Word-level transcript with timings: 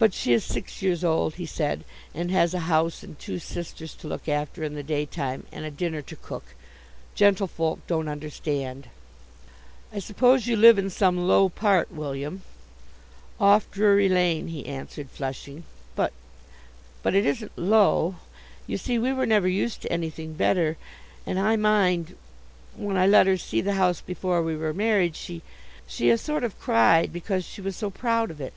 "But 0.00 0.14
she 0.14 0.32
is 0.32 0.42
six 0.42 0.82
years 0.82 1.04
old," 1.04 1.34
he 1.36 1.46
said, 1.46 1.84
"and 2.12 2.28
has 2.32 2.54
a 2.54 2.58
house 2.66 3.04
and 3.04 3.16
two 3.16 3.38
sisters 3.38 3.94
to 3.94 4.08
look 4.08 4.28
after 4.28 4.64
in 4.64 4.74
the 4.74 4.82
daytime, 4.82 5.46
and 5.52 5.64
a 5.64 5.70
dinner 5.70 6.02
to 6.02 6.16
cook. 6.16 6.56
Gentlefolk 7.14 7.78
don't 7.86 8.08
understand." 8.08 8.88
"I 9.92 10.00
suppose 10.00 10.48
you 10.48 10.56
live 10.56 10.76
in 10.76 10.90
some 10.90 11.28
low 11.28 11.48
part, 11.48 11.92
William." 11.92 12.42
"Off 13.38 13.70
Drury 13.70 14.08
Lane," 14.08 14.48
he 14.48 14.66
answered, 14.66 15.08
flushing; 15.08 15.62
"but 15.94 16.12
but 17.04 17.14
it 17.14 17.24
isn't 17.24 17.56
low. 17.56 18.16
You 18.66 18.76
see, 18.76 18.98
we 18.98 19.12
were 19.12 19.24
never 19.24 19.46
used 19.46 19.82
to 19.82 19.92
anything 19.92 20.32
better, 20.34 20.76
and 21.24 21.38
I 21.38 21.54
mind, 21.54 22.16
when 22.74 22.96
I 22.96 23.06
let 23.06 23.28
her 23.28 23.36
see 23.36 23.60
the 23.60 23.74
house 23.74 24.00
before 24.00 24.42
we 24.42 24.56
were 24.56 24.74
married, 24.74 25.14
she 25.14 25.42
she 25.86 26.10
a 26.10 26.18
sort 26.18 26.42
of 26.42 26.58
cried, 26.58 27.12
because 27.12 27.44
she 27.44 27.60
was 27.60 27.76
so 27.76 27.88
proud 27.88 28.32
of 28.32 28.40
it. 28.40 28.52